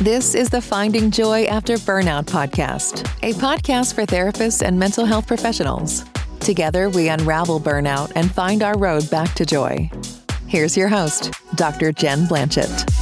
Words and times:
This 0.00 0.34
is 0.34 0.50
the 0.50 0.60
Finding 0.60 1.10
Joy 1.10 1.44
After 1.44 1.74
Burnout 1.74 2.24
podcast, 2.24 3.06
a 3.22 3.32
podcast 3.34 3.94
for 3.94 4.02
therapists 4.04 4.60
and 4.60 4.76
mental 4.76 5.04
health 5.04 5.26
professionals. 5.26 6.04
Together, 6.40 6.90
we 6.90 7.08
unravel 7.08 7.60
burnout 7.60 8.12
and 8.16 8.30
find 8.30 8.62
our 8.62 8.76
road 8.76 9.08
back 9.08 9.32
to 9.34 9.46
joy. 9.46 9.88
Here's 10.46 10.76
your 10.76 10.88
host, 10.88 11.32
Dr. 11.54 11.92
Jen 11.92 12.26
Blanchette. 12.26 12.93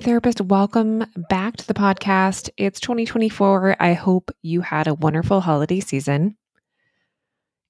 Therapist, 0.00 0.40
welcome 0.40 1.04
back 1.28 1.56
to 1.58 1.66
the 1.66 1.74
podcast. 1.74 2.48
It's 2.56 2.80
2024. 2.80 3.76
I 3.78 3.92
hope 3.92 4.30
you 4.40 4.62
had 4.62 4.86
a 4.86 4.94
wonderful 4.94 5.42
holiday 5.42 5.80
season. 5.80 6.38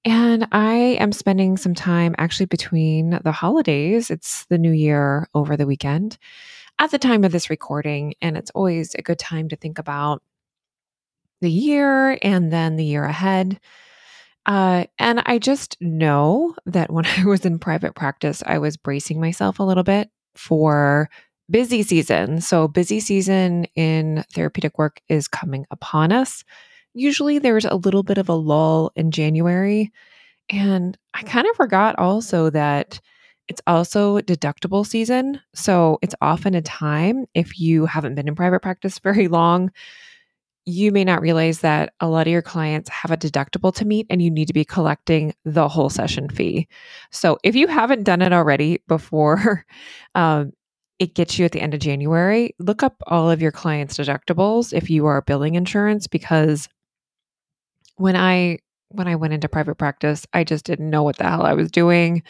And 0.05 0.47
I 0.53 0.97
am 0.99 1.11
spending 1.11 1.57
some 1.57 1.75
time 1.75 2.15
actually 2.17 2.45
between 2.45 3.19
the 3.23 3.33
holidays. 3.33 4.09
It's 4.09 4.45
the 4.45 4.57
new 4.57 4.71
year 4.71 5.27
over 5.33 5.57
the 5.57 5.67
weekend 5.67 6.17
at 6.79 6.91
the 6.91 6.99
time 6.99 7.25
of 7.25 7.33
this 7.33 7.49
recording. 7.49 8.13
And 8.21 8.37
it's 8.37 8.51
always 8.51 8.95
a 8.95 9.01
good 9.01 9.19
time 9.19 9.49
to 9.49 9.57
think 9.57 9.77
about 9.77 10.23
the 11.41 11.51
year 11.51 12.17
and 12.21 12.51
then 12.51 12.77
the 12.77 12.85
year 12.85 13.03
ahead. 13.03 13.59
Uh, 14.45 14.85
and 14.97 15.21
I 15.25 15.37
just 15.37 15.75
know 15.81 16.55
that 16.65 16.91
when 16.93 17.05
I 17.17 17.25
was 17.25 17.45
in 17.45 17.59
private 17.59 17.93
practice, 17.93 18.41
I 18.45 18.59
was 18.59 18.77
bracing 18.77 19.19
myself 19.19 19.59
a 19.59 19.63
little 19.63 19.83
bit 19.83 20.09
for 20.33 21.09
busy 21.51 21.83
season. 21.83 22.41
So, 22.41 22.67
busy 22.67 22.99
season 22.99 23.65
in 23.75 24.23
therapeutic 24.33 24.77
work 24.77 25.01
is 25.09 25.27
coming 25.27 25.65
upon 25.71 26.11
us. 26.11 26.43
Usually, 26.93 27.39
there's 27.39 27.65
a 27.65 27.75
little 27.75 28.03
bit 28.03 28.17
of 28.17 28.29
a 28.29 28.33
lull 28.33 28.91
in 28.95 29.11
January. 29.11 29.91
And 30.49 30.97
I 31.13 31.23
kind 31.23 31.47
of 31.47 31.55
forgot 31.55 31.99
also 31.99 32.49
that 32.51 32.99
it's 33.47 33.61
also 33.67 34.19
deductible 34.19 34.85
season. 34.85 35.41
So, 35.53 35.99
it's 36.01 36.15
often 36.21 36.55
a 36.55 36.61
time, 36.61 37.25
if 37.35 37.59
you 37.59 37.85
haven't 37.85 38.15
been 38.15 38.27
in 38.27 38.35
private 38.35 38.61
practice 38.61 38.99
very 39.03 39.27
long, 39.27 39.71
you 40.65 40.91
may 40.91 41.03
not 41.03 41.21
realize 41.21 41.59
that 41.61 41.93
a 41.99 42.07
lot 42.07 42.27
of 42.27 42.31
your 42.31 42.41
clients 42.41 42.89
have 42.89 43.11
a 43.11 43.17
deductible 43.17 43.73
to 43.73 43.85
meet 43.85 44.05
and 44.09 44.21
you 44.21 44.29
need 44.29 44.47
to 44.47 44.53
be 44.53 44.63
collecting 44.63 45.33
the 45.43 45.67
whole 45.67 45.89
session 45.89 46.29
fee. 46.29 46.67
So 47.11 47.39
if 47.43 47.55
you 47.55 47.67
haven't 47.67 48.03
done 48.03 48.21
it 48.21 48.31
already 48.31 48.79
before 48.87 49.65
um, 50.15 50.53
it 51.01 51.15
gets 51.15 51.39
you 51.39 51.45
at 51.45 51.51
the 51.51 51.59
end 51.59 51.73
of 51.73 51.79
January, 51.79 52.53
look 52.59 52.83
up 52.83 53.01
all 53.07 53.31
of 53.31 53.41
your 53.41 53.51
clients' 53.51 53.97
deductibles 53.97 54.71
if 54.71 54.87
you 54.87 55.07
are 55.07 55.23
billing 55.23 55.55
insurance 55.55 56.05
because 56.05 56.69
when 57.95 58.15
I 58.15 58.59
when 58.89 59.07
I 59.07 59.15
went 59.15 59.33
into 59.33 59.49
private 59.49 59.79
practice, 59.79 60.27
I 60.31 60.43
just 60.43 60.63
didn't 60.63 60.91
know 60.91 61.01
what 61.01 61.17
the 61.17 61.27
hell 61.27 61.41
I 61.41 61.53
was 61.53 61.71
doing. 61.71 62.21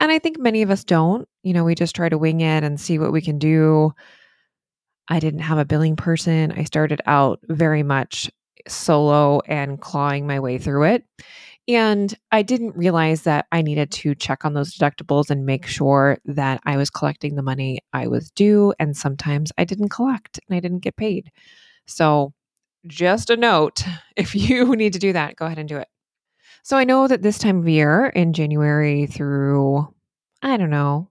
And 0.00 0.10
I 0.10 0.18
think 0.18 0.40
many 0.40 0.62
of 0.62 0.70
us 0.70 0.82
don't. 0.82 1.28
You 1.44 1.54
know, 1.54 1.62
we 1.62 1.76
just 1.76 1.94
try 1.94 2.08
to 2.08 2.18
wing 2.18 2.40
it 2.40 2.64
and 2.64 2.80
see 2.80 2.98
what 2.98 3.12
we 3.12 3.20
can 3.20 3.38
do. 3.38 3.92
I 5.06 5.20
didn't 5.20 5.40
have 5.40 5.58
a 5.58 5.64
billing 5.64 5.94
person. 5.94 6.50
I 6.50 6.64
started 6.64 7.00
out 7.06 7.38
very 7.44 7.84
much 7.84 8.28
solo 8.66 9.40
and 9.46 9.80
clawing 9.80 10.26
my 10.26 10.40
way 10.40 10.58
through 10.58 10.82
it. 10.94 11.04
And 11.70 12.12
I 12.32 12.42
didn't 12.42 12.76
realize 12.76 13.22
that 13.22 13.46
I 13.52 13.62
needed 13.62 13.92
to 13.92 14.16
check 14.16 14.44
on 14.44 14.54
those 14.54 14.76
deductibles 14.76 15.30
and 15.30 15.46
make 15.46 15.66
sure 15.66 16.18
that 16.24 16.60
I 16.64 16.76
was 16.76 16.90
collecting 16.90 17.36
the 17.36 17.42
money 17.42 17.78
I 17.92 18.08
was 18.08 18.30
due. 18.32 18.74
And 18.80 18.96
sometimes 18.96 19.52
I 19.56 19.64
didn't 19.64 19.90
collect 19.90 20.40
and 20.48 20.56
I 20.56 20.60
didn't 20.60 20.80
get 20.80 20.96
paid. 20.96 21.30
So, 21.86 22.32
just 22.86 23.30
a 23.30 23.36
note 23.36 23.84
if 24.16 24.34
you 24.34 24.74
need 24.76 24.94
to 24.94 24.98
do 24.98 25.12
that, 25.12 25.36
go 25.36 25.46
ahead 25.46 25.58
and 25.58 25.68
do 25.68 25.76
it. 25.76 25.88
So, 26.64 26.76
I 26.76 26.82
know 26.82 27.06
that 27.06 27.22
this 27.22 27.38
time 27.38 27.60
of 27.60 27.68
year 27.68 28.06
in 28.06 28.32
January 28.32 29.06
through, 29.06 29.86
I 30.42 30.56
don't 30.56 30.70
know, 30.70 31.08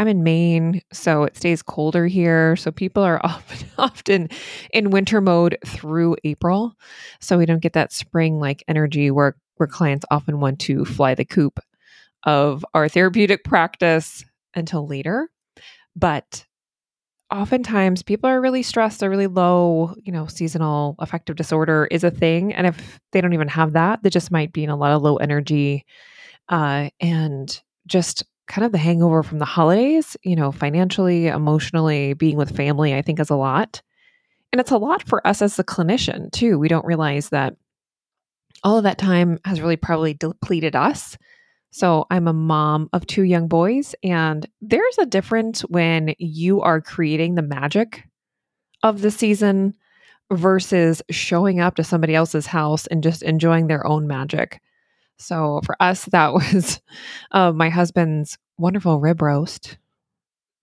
I'm 0.00 0.08
in 0.08 0.24
Maine, 0.24 0.80
so 0.94 1.24
it 1.24 1.36
stays 1.36 1.62
colder 1.62 2.06
here. 2.06 2.56
So 2.56 2.72
people 2.72 3.02
are 3.02 3.20
often, 3.24 3.68
often 3.78 4.28
in 4.72 4.90
winter 4.90 5.20
mode 5.20 5.58
through 5.64 6.16
April. 6.24 6.74
So 7.20 7.38
we 7.38 7.44
don't 7.46 7.62
get 7.62 7.74
that 7.74 7.92
spring 7.92 8.40
like 8.40 8.64
energy 8.66 9.10
where 9.10 9.36
where 9.60 9.66
clients 9.66 10.06
often 10.10 10.40
want 10.40 10.58
to 10.60 10.84
fly 10.84 11.14
the 11.14 11.24
coop 11.24 11.60
of 12.24 12.64
our 12.74 12.88
therapeutic 12.88 13.44
practice 13.44 14.24
until 14.54 14.86
later. 14.86 15.28
But 15.94 16.46
oftentimes 17.30 18.02
people 18.02 18.28
are 18.28 18.40
really 18.40 18.62
stressed, 18.62 19.00
they're 19.00 19.10
really 19.10 19.26
low, 19.26 19.94
you 20.02 20.12
know, 20.12 20.26
seasonal 20.26 20.96
affective 20.98 21.36
disorder 21.36 21.86
is 21.90 22.02
a 22.02 22.10
thing. 22.10 22.52
And 22.52 22.66
if 22.66 22.98
they 23.12 23.20
don't 23.20 23.34
even 23.34 23.48
have 23.48 23.74
that, 23.74 24.02
they 24.02 24.10
just 24.10 24.30
might 24.30 24.52
be 24.52 24.64
in 24.64 24.70
a 24.70 24.76
lot 24.76 24.92
of 24.92 25.02
low 25.02 25.16
energy 25.16 25.84
uh, 26.48 26.90
and 27.00 27.62
just 27.86 28.24
kind 28.48 28.64
of 28.64 28.72
the 28.72 28.78
hangover 28.78 29.22
from 29.22 29.38
the 29.38 29.44
holidays, 29.44 30.16
you 30.24 30.34
know, 30.34 30.50
financially, 30.50 31.28
emotionally, 31.28 32.14
being 32.14 32.36
with 32.36 32.56
family, 32.56 32.94
I 32.94 33.02
think 33.02 33.20
is 33.20 33.30
a 33.30 33.36
lot. 33.36 33.80
And 34.52 34.60
it's 34.60 34.72
a 34.72 34.78
lot 34.78 35.06
for 35.06 35.24
us 35.24 35.40
as 35.40 35.56
a 35.60 35.64
clinician, 35.64 36.32
too. 36.32 36.58
We 36.58 36.66
don't 36.66 36.84
realize 36.84 37.28
that 37.28 37.54
all 38.62 38.78
of 38.78 38.84
that 38.84 38.98
time 38.98 39.38
has 39.44 39.60
really 39.60 39.76
probably 39.76 40.14
depleted 40.14 40.76
us. 40.76 41.16
So 41.70 42.06
I'm 42.10 42.26
a 42.26 42.32
mom 42.32 42.88
of 42.92 43.06
two 43.06 43.22
young 43.22 43.46
boys, 43.46 43.94
and 44.02 44.46
there's 44.60 44.98
a 44.98 45.06
difference 45.06 45.60
when 45.62 46.14
you 46.18 46.60
are 46.62 46.80
creating 46.80 47.34
the 47.36 47.42
magic 47.42 48.04
of 48.82 49.02
the 49.02 49.10
season 49.10 49.74
versus 50.32 51.02
showing 51.10 51.60
up 51.60 51.76
to 51.76 51.84
somebody 51.84 52.14
else's 52.14 52.46
house 52.46 52.86
and 52.88 53.02
just 53.02 53.22
enjoying 53.22 53.66
their 53.66 53.86
own 53.86 54.06
magic. 54.06 54.60
So 55.16 55.60
for 55.64 55.76
us, 55.80 56.04
that 56.12 56.32
was 56.32 56.80
uh, 57.30 57.52
my 57.52 57.68
husband's 57.68 58.38
wonderful 58.58 59.00
rib 59.00 59.22
roast 59.22 59.78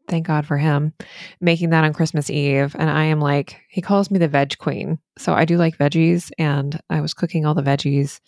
thank 0.07 0.25
God 0.25 0.45
for 0.45 0.57
him 0.57 0.93
making 1.41 1.69
that 1.71 1.83
on 1.83 1.93
Christmas 1.93 2.29
Eve. 2.29 2.75
And 2.77 2.89
I 2.89 3.05
am 3.05 3.19
like, 3.19 3.61
he 3.69 3.81
calls 3.81 4.09
me 4.09 4.19
the 4.19 4.27
veg 4.27 4.57
queen. 4.57 4.99
So 5.17 5.33
I 5.33 5.45
do 5.45 5.57
like 5.57 5.77
veggies. 5.77 6.31
And 6.37 6.79
I 6.89 7.01
was 7.01 7.13
cooking 7.13 7.45
all 7.45 7.53
the 7.53 7.61
veggies 7.61 8.19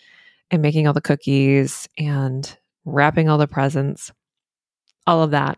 and 0.51 0.61
making 0.61 0.87
all 0.87 0.93
the 0.93 1.01
cookies 1.01 1.87
and 1.97 2.57
wrapping 2.85 3.29
all 3.29 3.37
the 3.37 3.47
presents, 3.47 4.11
all 5.07 5.23
of 5.23 5.31
that. 5.31 5.57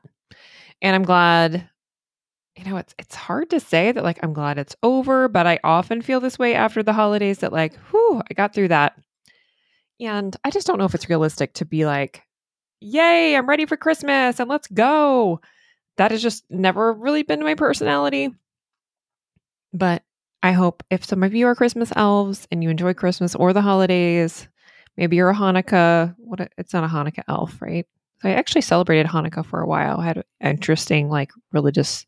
And 0.82 0.96
I'm 0.96 1.04
glad, 1.04 1.70
you 2.58 2.66
know, 2.66 2.78
it's 2.78 2.94
it's 2.98 3.16
hard 3.16 3.50
to 3.52 3.59
say 3.59 3.92
that 3.92 4.03
like 4.03 4.20
I'm 4.24 4.34
glad 4.34 4.58
it's 4.58 4.76
over, 4.84 5.28
but 5.28 5.48
I 5.48 5.59
often 5.64 6.02
feel 6.02 6.20
this 6.20 6.40
way 6.40 6.56
after 6.56 6.84
the 6.84 6.94
holidays 6.94 7.40
that 7.40 7.53
like, 7.53 7.76
whew, 7.92 8.22
I 8.30 8.34
got 8.34 8.53
through 8.53 8.70
that. 8.70 8.94
And 10.00 10.36
I 10.44 10.50
just 10.50 10.66
don't 10.66 10.80
know 10.80 10.86
if 10.86 10.96
it's 10.96 11.09
realistic 11.09 11.53
to 11.56 11.66
be 11.66 11.86
like, 11.86 12.24
yay, 12.80 13.36
I'm 13.36 13.48
ready 13.48 13.66
for 13.66 13.78
Christmas 13.78 14.40
and 14.40 14.50
let's 14.50 14.68
go 14.68 15.40
that 16.02 16.10
has 16.10 16.24
just 16.24 16.44
never 16.50 16.92
really 16.94 17.22
been 17.22 17.44
my 17.44 17.54
personality. 17.54 18.34
But 19.72 20.02
I 20.42 20.52
hope 20.52 20.82
if 20.90 21.06
some 21.06 21.22
of 21.22 21.36
you 21.36 21.46
are 21.46 21.54
Christmas 21.54 21.94
elves 21.96 22.48
and 22.52 22.64
you 22.64 22.72
enjoy 22.72 22.96
Christmas 22.96 23.36
or 23.36 23.54
the 23.54 23.62
holidays, 23.62 24.48
maybe 24.98 25.16
you're 25.16 25.30
a 25.30 25.36
Hanukkah. 25.36 26.16
What 26.18 26.40
a, 26.40 26.50
it's 26.58 26.74
not 26.74 26.84
a 26.84 26.88
Hanukkah 26.88 27.22
elf, 27.28 27.62
right? 27.62 27.86
I 28.24 28.32
actually 28.32 28.62
celebrated 28.62 29.06
Hanukkah 29.06 29.46
for 29.46 29.62
a 29.62 29.68
while. 29.68 30.00
I 30.00 30.06
had 30.06 30.18
an 30.18 30.24
interesting 30.42 31.08
like 31.08 31.32
religious 31.52 32.08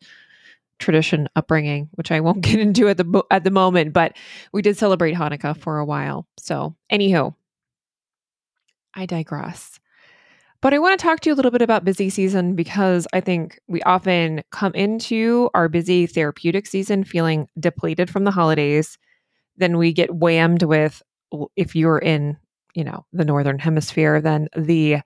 tradition 0.79 1.29
upbringing, 1.35 1.87
which 1.91 2.11
I 2.11 2.19
won't 2.19 2.41
get 2.49 2.59
into 2.59 2.89
at 2.89 2.97
the 2.97 3.23
at 3.29 3.43
the 3.43 3.51
moment, 3.51 3.93
but 3.93 4.17
we 4.51 4.63
did 4.63 4.75
celebrate 4.75 5.13
Hanukkah 5.13 5.55
for 5.55 5.77
a 5.77 5.85
while. 5.85 6.25
So, 6.39 6.75
anywho, 6.91 7.35
I 8.95 9.05
digress. 9.05 9.79
But 10.63 10.73
I 10.73 10.79
want 10.79 10.97
to 10.97 11.03
talk 11.03 11.19
to 11.19 11.29
you 11.29 11.33
a 11.33 11.35
little 11.35 11.51
bit 11.51 11.61
about 11.61 11.83
busy 11.83 12.09
season 12.09 12.55
because 12.55 13.05
I 13.11 13.19
think 13.19 13.59
we 13.67 13.81
often 13.81 14.43
come 14.49 14.73
into 14.73 15.49
our 15.53 15.67
busy 15.67 16.07
therapeutic 16.07 16.67
season 16.67 17.03
feeling 17.03 17.49
depleted 17.59 18.09
from 18.09 18.23
the 18.23 18.31
holidays. 18.31 18.97
Then 19.57 19.77
we 19.77 19.91
get 19.91 20.09
whammed 20.09 20.63
with, 20.63 21.03
if 21.57 21.75
you're 21.75 21.97
in, 21.97 22.37
you 22.75 22.85
know, 22.85 23.05
the 23.11 23.25
northern 23.25 23.59
hemisphere, 23.59 24.21
then 24.21 24.47
the 24.55 24.99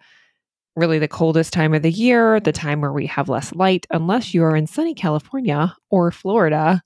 really 0.76 1.00
the 1.00 1.08
coldest 1.08 1.54
time 1.54 1.74
of 1.74 1.82
the 1.82 1.92
year, 1.92 2.40
the 2.40 2.52
time 2.52 2.80
where 2.80 2.94
we 2.94 3.08
have 3.08 3.28
less 3.28 3.52
light, 3.56 3.88
unless 3.90 4.36
you 4.36 4.44
are 4.44 4.56
in 4.56 4.68
sunny 4.68 4.94
California 4.94 5.76
or 5.90 6.12
Florida, 6.12 6.84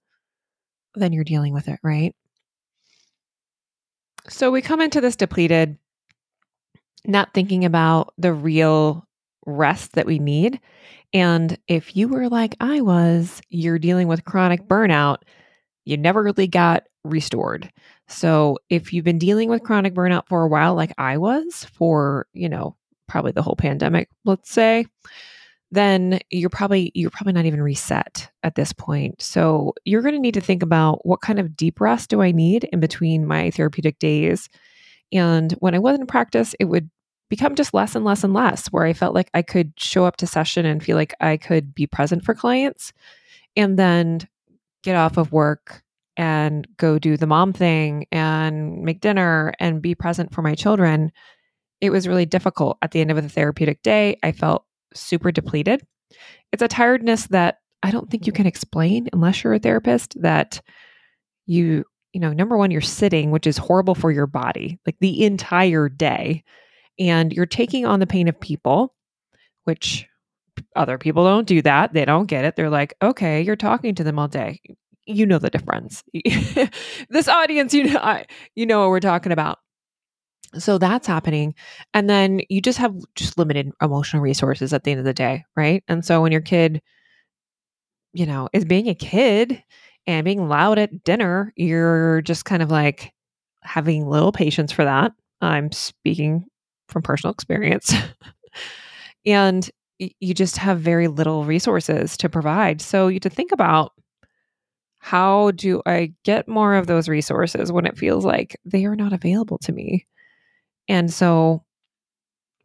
then 0.95 1.12
you're 1.12 1.25
dealing 1.25 1.53
with 1.53 1.68
it, 1.68 1.79
right? 1.83 2.15
So 4.29 4.50
we 4.50 4.62
come 4.62 4.79
into 4.79 5.01
this 5.01 5.18
depleted 5.18 5.77
not 7.06 7.33
thinking 7.33 7.65
about 7.65 8.13
the 8.18 8.33
real 8.33 9.06
rest 9.45 9.94
that 9.94 10.06
we 10.06 10.19
need. 10.19 10.59
And 11.13 11.57
if 11.68 11.95
you 11.95 12.07
were 12.07 12.30
like 12.30 12.56
I 12.59 12.81
was, 12.81 13.42
you're 13.50 13.80
dealing 13.80 14.07
with 14.07 14.25
chronic 14.25 14.68
burnout, 14.68 15.18
you 15.86 15.98
never 15.98 16.24
really 16.24 16.48
got 16.48 16.83
restored. 17.03 17.71
So 18.07 18.59
if 18.69 18.94
you've 18.94 19.06
been 19.06 19.18
dealing 19.18 19.50
with 19.50 19.63
chronic 19.63 19.94
burnout 19.94 20.27
for 20.27 20.44
a 20.44 20.48
while, 20.48 20.75
like 20.75 20.94
I 20.98 21.18
was 21.18 21.65
for, 21.74 22.27
you 22.33 22.50
know, 22.50 22.75
probably 23.07 23.31
the 23.31 23.42
whole 23.42 23.56
pandemic, 23.56 24.09
let's 24.25 24.51
say, 24.51 24.86
then 25.71 26.19
you're 26.30 26.50
probably 26.50 26.92
you're 26.94 27.09
probably 27.09 27.33
not 27.33 27.45
even 27.45 27.62
reset 27.62 28.30
at 28.44 28.56
this 28.56 28.74
point. 28.74 29.21
So 29.21 29.74
you're 29.86 30.01
going 30.01 30.13
to 30.13 30.19
need 30.19 30.33
to 30.33 30.42
think 30.42 30.62
about 30.62 31.06
what 31.06 31.21
kind 31.21 31.39
of 31.39 31.56
deep 31.56 31.80
rest 31.80 32.09
do 32.09 32.21
I 32.21 32.31
need 32.31 32.65
in 32.65 32.80
between 32.80 33.25
my 33.25 33.51
therapeutic 33.51 33.97
days. 33.97 34.50
And 35.11 35.51
when 35.53 35.75
I 35.75 35.79
wasn't 35.79 36.01
in 36.01 36.07
practice, 36.07 36.55
it 36.59 36.65
would 36.65 36.89
become 37.29 37.55
just 37.55 37.73
less 37.73 37.95
and 37.95 38.03
less 38.03 38.23
and 38.23 38.33
less 38.33 38.67
where 38.67 38.85
I 38.85 38.93
felt 38.93 39.15
like 39.15 39.29
I 39.33 39.41
could 39.41 39.73
show 39.77 40.05
up 40.05 40.17
to 40.17 40.27
session 40.27 40.65
and 40.65 40.83
feel 40.83 40.97
like 40.97 41.13
I 41.21 41.37
could 41.37 41.73
be 41.73 41.87
present 41.87 42.25
for 42.25 42.33
clients 42.33 42.91
and 43.55 43.79
then 43.79 44.27
get 44.83 44.95
off 44.95 45.17
of 45.17 45.31
work 45.31 45.83
and 46.17 46.67
go 46.77 46.99
do 46.99 47.15
the 47.15 47.27
mom 47.27 47.53
thing 47.53 48.05
and 48.11 48.83
make 48.83 48.99
dinner 48.99 49.53
and 49.59 49.81
be 49.81 49.95
present 49.95 50.33
for 50.33 50.41
my 50.41 50.55
children. 50.55 51.11
It 51.79 51.89
was 51.89 52.07
really 52.07 52.25
difficult 52.25 52.77
at 52.81 52.91
the 52.91 52.99
end 52.99 53.11
of 53.11 53.21
the 53.21 53.29
therapeutic 53.29 53.81
day. 53.81 54.17
I 54.21 54.33
felt 54.33 54.65
super 54.93 55.31
depleted. 55.31 55.81
It's 56.51 56.61
a 56.61 56.67
tiredness 56.67 57.27
that 57.27 57.59
I 57.81 57.91
don't 57.91 58.11
think 58.11 58.27
you 58.27 58.33
can 58.33 58.45
explain 58.45 59.07
unless 59.13 59.43
you're 59.43 59.53
a 59.53 59.59
therapist 59.59 60.21
that 60.21 60.61
you, 61.45 61.85
you 62.13 62.19
know, 62.19 62.33
number 62.33 62.57
one, 62.57 62.71
you're 62.71 62.81
sitting, 62.81 63.31
which 63.31 63.47
is 63.47 63.57
horrible 63.57 63.95
for 63.95 64.11
your 64.11 64.27
body, 64.27 64.79
like 64.85 64.97
the 64.99 65.23
entire 65.25 65.89
day. 65.89 66.43
And 66.99 67.31
you're 67.31 67.45
taking 67.45 67.85
on 67.85 67.99
the 67.99 68.07
pain 68.07 68.27
of 68.27 68.39
people, 68.39 68.93
which 69.63 70.07
other 70.75 70.97
people 70.97 71.23
don't 71.23 71.47
do 71.47 71.61
that. 71.61 71.93
They 71.93 72.05
don't 72.05 72.27
get 72.27 72.45
it. 72.45 72.55
They're 72.55 72.69
like, 72.69 72.93
okay, 73.01 73.41
you're 73.41 73.55
talking 73.55 73.95
to 73.95 74.03
them 74.03 74.19
all 74.19 74.27
day. 74.27 74.59
You 75.05 75.25
know 75.25 75.39
the 75.39 75.49
difference. 75.49 76.03
this 77.09 77.27
audience, 77.27 77.73
you 77.73 77.85
know, 77.85 77.99
I, 77.99 78.25
you 78.55 78.65
know 78.65 78.81
what 78.81 78.89
we're 78.89 78.99
talking 78.99 79.31
about. 79.31 79.59
So 80.57 80.77
that's 80.77 81.07
happening. 81.07 81.55
And 81.93 82.09
then 82.09 82.41
you 82.49 82.61
just 82.61 82.77
have 82.77 82.93
just 83.15 83.37
limited 83.37 83.71
emotional 83.81 84.21
resources 84.21 84.73
at 84.73 84.83
the 84.83 84.91
end 84.91 84.99
of 84.99 85.05
the 85.05 85.13
day, 85.13 85.45
right? 85.55 85.81
And 85.87 86.03
so 86.03 86.21
when 86.21 86.33
your 86.33 86.41
kid, 86.41 86.81
you 88.13 88.25
know, 88.25 88.49
is 88.51 88.65
being 88.65 88.89
a 88.89 88.95
kid 88.95 89.63
and 90.07 90.25
being 90.25 90.48
loud 90.48 90.80
at 90.80 91.03
dinner, 91.03 91.53
you're 91.56 92.21
just 92.21 92.45
kind 92.45 92.62
of 92.62 92.71
like 92.71 93.13
having 93.62 94.07
little 94.07 94.31
patience 94.31 94.71
for 94.71 94.83
that. 94.83 95.12
I'm 95.42 95.71
speaking 95.71 96.45
from 96.88 97.01
personal 97.01 97.33
experience. 97.33 97.94
and 99.25 99.69
you 99.98 100.33
just 100.33 100.57
have 100.57 100.80
very 100.80 101.07
little 101.07 101.45
resources 101.45 102.18
to 102.18 102.30
provide. 102.30 102.81
So 102.81 103.07
you 103.07 103.19
to 103.19 103.30
think 103.30 103.51
about 103.51 103.94
how 104.98 105.51
do 105.51 105.81
I 105.86 106.13
get 106.24 106.47
more 106.47 106.75
of 106.75 106.88
those 106.88 107.09
resources 107.09 107.71
when 107.71 107.86
it 107.86 107.97
feels 107.97 108.25
like 108.25 108.56
they 108.65 108.86
are 108.86 108.95
not 108.95 109.13
available 109.13 109.57
to 109.59 109.71
me? 109.71 110.07
And 110.88 111.12
so 111.12 111.63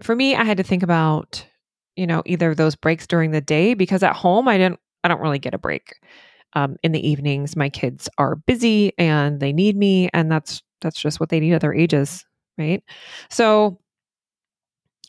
for 0.03 0.15
me, 0.15 0.35
I 0.35 0.45
had 0.45 0.59
to 0.59 0.63
think 0.63 0.83
about, 0.83 1.47
you 1.95 2.07
know, 2.07 2.23
either 2.27 2.55
those 2.55 2.77
breaks 2.77 3.07
during 3.07 3.31
the 3.31 3.41
day 3.41 3.75
because 3.75 4.03
at 4.03 4.17
home 4.17 4.49
I 4.49 4.59
didn't 4.59 4.81
I 5.05 5.09
don't 5.09 5.21
really 5.21 5.39
get 5.39 5.55
a 5.55 5.59
break. 5.59 5.95
Um, 6.57 6.77
in 6.83 6.93
the 6.93 7.07
evenings, 7.07 7.55
my 7.55 7.69
kids 7.69 8.09
are 8.19 8.35
busy 8.35 8.93
and 8.99 9.39
they 9.41 9.53
need 9.53 9.77
me, 9.77 10.09
and 10.13 10.33
that's 10.33 10.63
that's 10.81 10.99
just 11.01 11.21
what 11.21 11.29
they 11.29 11.39
need 11.39 11.53
at 11.53 11.61
their 11.61 11.75
ages, 11.75 12.25
right? 12.59 12.83
So 13.31 13.79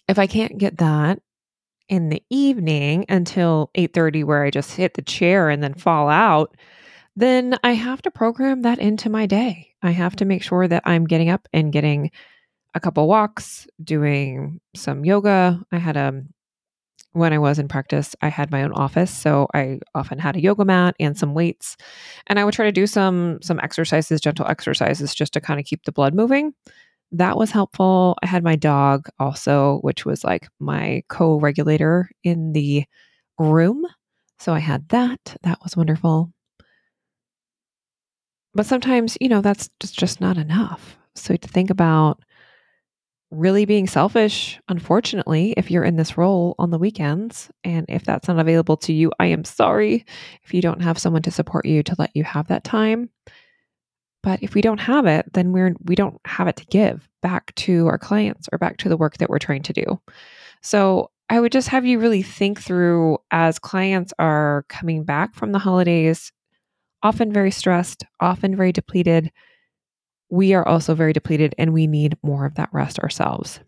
if 0.08 0.20
I 0.20 0.28
can't 0.28 0.58
get 0.58 0.78
that 0.78 1.20
in 1.90 2.10
the 2.10 2.22
evening 2.30 3.06
until 3.10 3.72
8:30 3.76 4.24
where 4.24 4.44
I 4.44 4.52
just 4.52 4.76
hit 4.76 4.96
the 4.96 5.02
chair 5.02 5.50
and 5.50 5.64
then 5.64 5.74
fall 5.74 6.10
out, 6.10 6.56
then 7.16 7.58
I 7.64 7.74
have 7.74 8.02
to 8.04 8.12
program 8.12 8.62
that 8.64 8.80
into 8.80 9.10
my 9.10 9.26
day. 9.26 9.74
I 9.82 9.92
have 9.92 10.16
to 10.18 10.26
make 10.26 10.44
sure 10.44 10.68
that 10.68 10.84
I'm 10.86 11.06
getting 11.06 11.30
up 11.30 11.48
and 11.54 11.72
getting 11.74 12.12
a 12.76 12.80
couple 12.80 13.08
walks, 13.08 13.68
doing 13.84 14.60
some 14.76 15.06
yoga. 15.06 15.62
I 15.72 15.78
had 15.78 15.98
a 15.98 16.10
um, 16.10 16.30
when 17.14 17.34
I 17.34 17.40
was 17.40 17.58
in 17.60 17.68
practice, 17.68 18.16
I 18.22 18.30
had 18.30 18.52
my 18.52 18.64
own 18.64 18.74
office, 18.74 19.12
so 19.12 19.48
I 19.54 19.80
often 19.96 20.20
had 20.20 20.36
a 20.36 20.42
yoga 20.42 20.66
mat 20.66 20.96
and 21.00 21.18
some 21.18 21.34
weights, 21.34 21.78
and 22.28 22.40
I 22.40 22.46
would 22.46 22.54
try 22.54 22.66
to 22.66 22.72
do 22.72 22.88
some 22.88 23.40
some 23.42 23.60
exercises, 23.62 24.22
gentle 24.22 24.48
exercises, 24.48 25.16
just 25.16 25.34
to 25.34 25.42
kind 25.42 25.60
of 25.60 25.66
keep 25.66 25.84
the 25.84 25.92
blood 25.92 26.14
moving. 26.14 26.54
That 27.12 27.38
was 27.38 27.52
helpful. 27.52 28.18
I 28.22 28.28
had 28.28 28.44
my 28.44 28.56
dog 28.56 29.08
also, 29.20 29.80
which 29.82 30.06
was 30.06 30.24
like 30.24 30.48
my 30.60 31.04
co-regulator 31.10 32.10
in 32.24 32.54
the 32.54 32.86
room, 33.40 33.86
so 34.40 34.54
I 34.54 34.60
had 34.60 34.90
that. 34.90 35.38
That 35.44 35.60
was 35.64 35.78
wonderful. 35.78 36.32
But 38.54 38.66
sometimes, 38.66 39.18
you 39.22 39.30
know, 39.30 39.42
that's 39.42 39.70
just, 39.80 39.98
just 39.98 40.20
not 40.22 40.38
enough. 40.38 40.98
So 41.16 41.36
to 41.36 41.48
think 41.48 41.70
about 41.70 42.22
really 43.32 43.66
being 43.66 43.88
selfish, 43.88 44.60
unfortunately, 44.70 45.54
if 45.58 45.70
you're 45.70 45.84
in 45.84 45.98
this 45.98 46.18
role 46.18 46.56
on 46.58 46.72
the 46.72 46.78
weekends. 46.78 47.50
And 47.64 47.86
if 47.90 48.04
that's 48.04 48.28
not 48.28 48.40
available 48.40 48.78
to 48.78 48.94
you, 48.94 49.12
I 49.20 49.28
am 49.28 49.44
sorry 49.44 50.06
if 50.44 50.54
you 50.54 50.62
don't 50.62 50.82
have 50.82 50.98
someone 50.98 51.24
to 51.24 51.32
support 51.32 51.66
you 51.66 51.84
to 51.84 51.96
let 51.98 52.16
you 52.16 52.24
have 52.24 52.48
that 52.48 52.64
time. 52.64 53.10
But 54.24 54.42
if 54.42 54.56
we 54.56 54.62
don't 54.62 54.80
have 54.80 55.06
it, 55.06 55.32
then 55.34 55.52
we're 55.52 55.76
we 55.84 55.96
don't 55.96 56.20
have 56.26 56.48
it 56.48 56.58
to 56.58 56.66
give 56.66 57.08
back 57.22 57.54
to 57.56 57.88
our 57.88 57.98
clients 57.98 58.50
or 58.52 58.58
back 58.58 58.78
to 58.78 58.90
the 58.90 58.98
work 58.98 59.18
that 59.18 59.30
we're 59.30 59.40
trying 59.40 59.64
to 59.64 59.74
do. 59.74 60.02
So 60.62 61.12
I 61.30 61.40
would 61.40 61.52
just 61.52 61.68
have 61.70 61.86
you 61.86 62.00
really 62.00 62.22
think 62.22 62.62
through 62.62 63.20
as 63.32 63.60
clients 63.60 64.14
are 64.18 64.66
coming 64.70 65.04
back 65.04 65.36
from 65.36 65.52
the 65.52 65.60
holidays, 65.60 66.32
often 67.04 67.32
very 67.32 67.52
stressed, 67.52 68.06
often 68.20 68.56
very 68.56 68.72
depleted 68.72 69.32
we 70.30 70.54
are 70.54 70.68
also 70.68 70.94
very 70.96 71.14
depleted 71.14 71.56
and 71.58 71.74
we 71.74 71.88
need 71.88 72.18
more 72.24 72.46
of 72.46 72.56
that 72.56 72.70
rest 72.72 73.00
ourselves. 73.00 73.60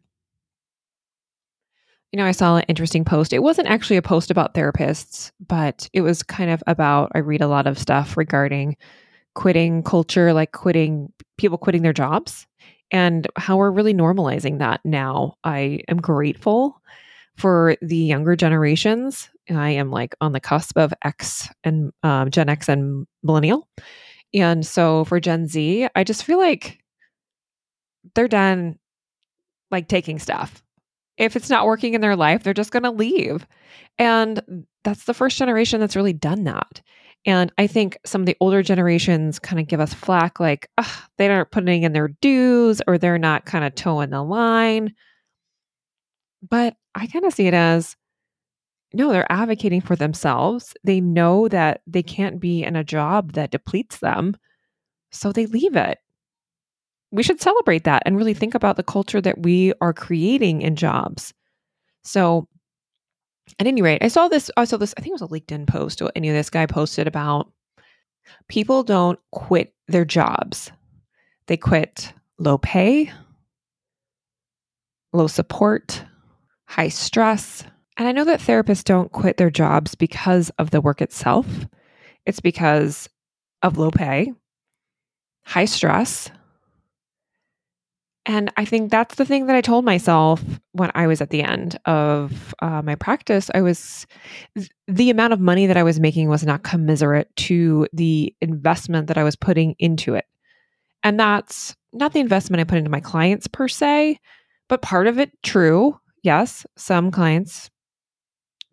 You 2.12 2.18
know, 2.18 2.26
I 2.26 2.32
saw 2.32 2.58
an 2.58 2.66
interesting 2.68 3.06
post. 3.06 3.34
It 3.34 3.44
wasn't 3.44 3.68
actually 3.68 3.98
a 3.98 4.02
post 4.02 4.32
about 4.32 4.56
therapists, 4.56 5.32
but 5.48 5.88
it 5.94 6.02
was 6.02 6.24
kind 6.24 6.50
of 6.50 6.64
about 6.66 7.12
I 7.14 7.20
read 7.20 7.42
a 7.42 7.48
lot 7.48 7.68
of 7.68 7.78
stuff 7.78 8.18
regarding 8.18 8.78
quitting 9.36 9.84
culture, 9.84 10.34
like 10.34 10.52
quitting 10.52 11.14
people 11.38 11.58
quitting 11.58 11.84
their 11.84 11.94
jobs 11.94 12.48
and 12.92 13.28
how 13.36 13.58
we're 13.58 13.72
really 13.72 13.94
normalizing 13.94 14.58
that 14.60 14.82
now. 14.84 15.36
I 15.44 15.82
am 15.88 15.98
grateful 15.98 16.82
for 17.38 17.78
the 17.82 17.96
younger 17.96 18.36
generations. 18.36 19.30
I 19.50 19.70
am 19.70 19.92
like 19.92 20.16
on 20.20 20.34
the 20.34 20.40
cusp 20.40 20.78
of 20.78 20.94
X 21.04 21.48
and 21.64 21.94
um, 22.04 22.32
Gen 22.32 22.50
X 22.50 22.68
and 22.68 23.08
millennial. 23.24 23.68
And 24.34 24.66
so 24.66 25.06
for 25.06 25.20
Gen 25.20 25.48
Z, 25.48 25.88
I 25.96 26.04
just 26.04 26.24
feel 26.24 26.38
like 26.38 26.80
they're 28.16 28.28
done 28.28 28.78
like 29.72 29.88
taking 29.88 30.20
stuff. 30.20 30.64
If 31.18 31.36
it's 31.36 31.50
not 31.50 31.66
working 31.66 31.94
in 31.94 32.02
their 32.02 32.16
life, 32.16 32.44
they're 32.44 32.54
just 32.54 32.72
going 32.72 32.84
to 32.84 32.92
leave. 32.92 33.46
And 33.98 34.66
that's 34.84 35.04
the 35.04 35.14
first 35.14 35.38
generation 35.38 35.80
that's 35.80 35.96
really 35.96 36.14
done 36.14 36.46
that. 36.46 36.82
And 37.26 37.52
I 37.58 37.68
think 37.68 37.98
some 38.06 38.22
of 38.22 38.26
the 38.26 38.38
older 38.40 38.64
generations 38.64 39.40
kind 39.40 39.60
of 39.60 39.68
give 39.68 39.82
us 39.82 39.94
flack 39.94 40.40
like, 40.40 40.70
they 41.18 41.28
aren't 41.28 41.52
putting 41.52 41.84
in 41.84 41.92
their 41.92 42.08
dues 42.22 42.82
or 42.88 42.98
they're 42.98 43.18
not 43.18 43.46
kind 43.46 43.66
of 43.66 43.76
toeing 43.76 44.12
the 44.12 44.24
line. 44.24 44.94
But 46.48 46.78
I 46.96 47.08
kind 47.08 47.26
of 47.26 47.34
see 47.34 47.48
it 47.48 47.54
as 47.54 47.98
no, 48.94 49.12
they're 49.12 49.32
advocating 49.32 49.82
for 49.82 49.96
themselves. 49.96 50.74
They 50.84 51.00
know 51.00 51.48
that 51.50 51.82
they 51.86 52.02
can't 52.02 52.40
be 52.40 52.64
in 52.64 52.76
a 52.76 52.84
job 52.84 53.34
that 53.34 53.52
depletes 53.52 54.00
them, 54.00 54.36
so 55.12 55.32
they 55.32 55.46
leave 55.46 55.76
it. 55.76 56.00
We 57.12 57.24
should 57.24 57.42
celebrate 57.42 57.84
that 57.84 58.04
and 58.06 58.18
really 58.18 58.34
think 58.34 58.56
about 58.56 58.78
the 58.78 58.84
culture 58.84 59.22
that 59.22 59.42
we 59.42 59.74
are 59.82 59.94
creating 59.94 60.62
in 60.62 60.76
jobs. 60.76 61.34
So, 62.04 62.48
at 63.60 63.68
any 63.68 63.82
rate, 63.82 64.04
I 64.04 64.08
saw 64.08 64.28
this. 64.28 64.50
I 64.58 64.66
saw 64.66 64.78
this. 64.78 64.94
I 64.98 65.02
think 65.02 65.12
it 65.12 65.22
was 65.22 65.30
a 65.30 65.34
LinkedIn 65.34 65.68
post. 65.68 66.02
Or 66.02 66.12
any 66.16 66.30
of 66.30 66.36
this 66.36 66.50
guy 66.50 66.66
posted 66.66 67.08
about 67.08 67.52
people 68.48 68.84
don't 68.84 69.20
quit 69.32 69.74
their 69.88 70.06
jobs; 70.06 70.72
they 71.48 71.58
quit 71.58 72.14
low 72.38 72.58
pay, 72.58 73.12
low 75.14 75.28
support, 75.28 76.04
high 76.66 76.90
stress, 76.90 77.64
and 78.00 78.08
I 78.08 78.14
know 78.14 78.24
that 78.24 78.40
therapists 78.40 78.86
don't 78.86 79.12
quit 79.12 79.36
their 79.36 79.50
jobs 79.50 79.94
because 79.94 80.50
of 80.52 80.72
the 80.72 80.80
work 80.80 81.02
itself, 81.02 81.68
it's 82.26 82.40
because 82.40 83.10
of 83.62 83.78
low 83.78 83.92
pay, 83.92 84.32
high 85.44 85.66
stress. 85.66 86.32
And 88.26 88.54
I 88.56 88.64
think 88.64 88.90
that's 88.90 89.16
the 89.16 89.26
thing 89.26 89.48
that 89.48 89.56
I 89.56 89.60
told 89.60 89.84
myself 89.84 90.42
when 90.72 90.92
I 90.96 91.08
was 91.08 91.20
at 91.20 91.30
the 91.30 91.44
end 91.44 91.78
of 91.84 92.56
uh, 92.62 92.82
my 92.82 92.96
practice. 92.96 93.52
I 93.54 93.62
was, 93.62 94.08
the 94.88 95.10
amount 95.10 95.34
of 95.34 95.42
money 95.42 95.68
that 95.68 95.78
I 95.78 95.84
was 95.84 96.00
making 96.00 96.30
was 96.30 96.46
not 96.46 96.64
commiserate 96.64 97.36
to 97.36 97.86
the 97.92 98.34
investment 98.40 99.08
that 99.08 99.18
I 99.18 99.26
was 99.26 99.36
putting 99.36 99.76
into 99.78 100.16
it. 100.16 100.26
And 101.04 101.20
that's 101.20 101.76
not 101.92 102.14
the 102.14 102.20
investment 102.22 102.62
I 102.62 102.66
put 102.66 102.78
into 102.78 102.90
my 102.90 103.02
clients 103.02 103.48
per 103.48 103.68
se, 103.68 104.20
but 104.70 104.82
part 104.82 105.08
of 105.08 105.20
it 105.20 105.32
true. 105.44 106.00
Yes, 106.24 106.66
some 106.78 107.12
clients 107.12 107.70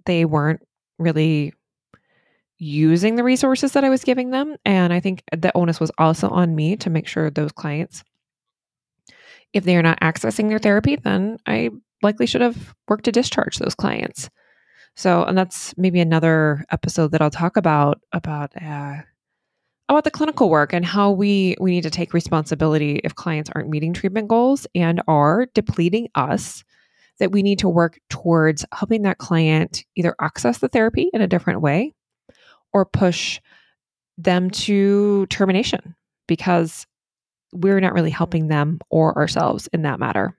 they 0.07 0.25
weren't 0.25 0.61
really 0.99 1.53
using 2.59 3.17
the 3.17 3.25
resources 3.25 3.73
that 3.73 3.85
I 3.85 3.91
was 3.91 4.05
giving 4.05 4.31
them. 4.31 4.57
And 4.65 4.93
I 4.93 5.01
think 5.01 5.23
the 5.37 5.55
onus 5.57 5.79
was 5.79 5.91
also 5.99 6.29
on 6.29 6.55
me 6.55 6.77
to 6.77 6.91
make 6.91 7.07
sure 7.07 7.31
those 7.31 7.53
clients, 7.53 8.03
if 9.53 9.65
they 9.65 9.77
are 9.77 9.83
not 9.83 10.01
accessing 10.01 10.49
their 10.49 10.59
therapy, 10.59 10.97
then 10.97 11.39
I 11.47 11.71
likely 12.03 12.27
should 12.27 12.41
have 12.41 12.75
worked 12.89 13.05
to 13.05 13.13
discharge 13.13 13.59
those 13.59 13.75
clients. 13.75 14.31
So, 14.95 15.25
and 15.25 15.37
that's 15.37 15.77
maybe 15.77 16.01
another 16.01 16.65
episode 16.71 17.13
that 17.13 17.21
I'll 17.21 17.31
talk 17.31 17.59
about 17.59 18.01
about 18.13 18.51
uh, 18.61 19.03
about 19.89 20.05
the 20.05 20.11
clinical 20.11 20.49
work 20.49 20.73
and 20.73 20.85
how 20.85 21.11
we 21.11 21.55
we 21.61 21.71
need 21.71 21.83
to 21.83 21.91
take 21.91 22.15
responsibility 22.15 23.01
if 23.05 23.15
clients 23.15 23.51
aren't 23.55 23.69
meeting 23.69 23.93
treatment 23.93 24.29
goals 24.29 24.67
and 24.75 25.03
are 25.07 25.47
depleting 25.55 26.09
us 26.15 26.65
that 27.19 27.33
we 27.33 27.43
need 27.43 27.59
to 27.61 27.69
work 27.69 27.99
towards 28.11 28.65
helping 28.73 29.03
that 29.03 29.19
client 29.19 29.85
either 29.97 30.15
access 30.21 30.59
the 30.59 30.69
therapy 30.69 31.11
in 31.13 31.21
a 31.21 31.27
different 31.27 31.61
way 31.61 31.95
or 32.73 32.85
push 32.85 33.41
them 34.19 34.51
to 34.51 35.27
termination 35.27 35.95
because 36.27 36.87
we're 37.53 37.81
not 37.81 37.95
really 37.95 38.11
helping 38.11 38.49
them 38.49 38.79
or 38.91 39.17
ourselves 39.17 39.69
in 39.73 39.83
that 39.83 40.01
matter. 40.01 40.37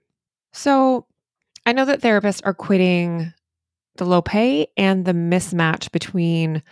So, 0.53 1.05
I 1.65 1.73
know 1.73 1.85
that 1.85 2.01
therapists 2.01 2.41
are 2.45 2.53
quitting 2.53 3.33
the 3.97 4.05
low 4.05 4.21
pay 4.21 4.67
and 4.77 5.03
the 5.03 5.11
mismatch 5.11 5.91
between 5.91 6.63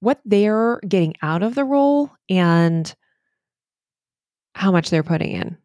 what 0.00 0.20
they're 0.24 0.78
getting 0.86 1.14
out 1.22 1.42
of 1.42 1.54
the 1.54 1.64
role 1.64 2.10
and 2.28 2.94
how 4.54 4.72
much 4.72 4.90
they're 4.90 5.02
putting 5.02 5.32
in. 5.32 5.56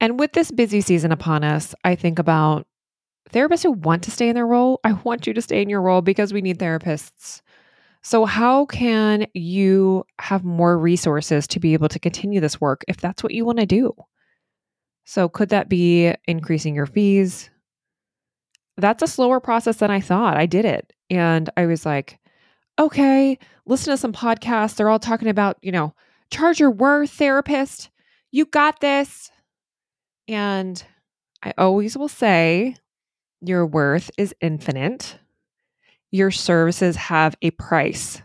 And 0.00 0.18
with 0.18 0.32
this 0.32 0.50
busy 0.50 0.80
season 0.80 1.12
upon 1.12 1.44
us, 1.44 1.74
I 1.84 1.94
think 1.94 2.18
about 2.18 2.66
therapists 3.30 3.62
who 3.62 3.72
want 3.72 4.02
to 4.04 4.10
stay 4.10 4.28
in 4.28 4.34
their 4.34 4.46
role. 4.46 4.80
I 4.84 4.92
want 4.92 5.26
you 5.26 5.34
to 5.34 5.42
stay 5.42 5.62
in 5.62 5.68
your 5.68 5.82
role 5.82 6.02
because 6.02 6.32
we 6.32 6.42
need 6.42 6.58
therapists. 6.58 7.42
So, 8.02 8.26
how 8.26 8.66
can 8.66 9.26
you 9.32 10.04
have 10.20 10.44
more 10.44 10.78
resources 10.78 11.46
to 11.48 11.60
be 11.60 11.72
able 11.72 11.88
to 11.88 11.98
continue 11.98 12.40
this 12.40 12.60
work 12.60 12.84
if 12.86 12.98
that's 12.98 13.22
what 13.22 13.32
you 13.32 13.46
want 13.46 13.60
to 13.60 13.66
do? 13.66 13.94
So, 15.04 15.28
could 15.28 15.48
that 15.48 15.68
be 15.68 16.12
increasing 16.26 16.74
your 16.74 16.86
fees? 16.86 17.50
That's 18.76 19.02
a 19.02 19.06
slower 19.06 19.40
process 19.40 19.76
than 19.76 19.90
I 19.90 20.00
thought. 20.00 20.36
I 20.36 20.46
did 20.46 20.64
it 20.64 20.92
and 21.08 21.48
I 21.56 21.66
was 21.66 21.86
like, 21.86 22.18
okay, 22.78 23.38
listen 23.66 23.92
to 23.92 23.96
some 23.96 24.12
podcasts. 24.12 24.76
They're 24.76 24.88
all 24.88 24.98
talking 24.98 25.28
about, 25.28 25.58
you 25.62 25.72
know, 25.72 25.94
charge 26.30 26.60
your 26.60 26.72
worth, 26.72 27.10
therapist. 27.10 27.90
You 28.32 28.46
got 28.46 28.80
this. 28.80 29.30
And 30.26 30.82
I 31.42 31.54
always 31.56 31.96
will 31.96 32.08
say 32.08 32.76
your 33.48 33.66
worth 33.66 34.10
is 34.18 34.34
infinite. 34.40 35.18
Your 36.10 36.30
services 36.30 36.96
have 36.96 37.34
a 37.42 37.50
price. 37.52 38.22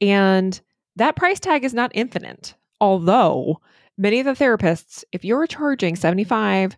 And 0.00 0.60
that 0.96 1.16
price 1.16 1.40
tag 1.40 1.64
is 1.64 1.74
not 1.74 1.92
infinite. 1.94 2.54
Although 2.80 3.60
many 3.96 4.20
of 4.20 4.26
the 4.26 4.32
therapists, 4.32 5.04
if 5.12 5.24
you're 5.24 5.46
charging 5.46 5.96
75 5.96 6.76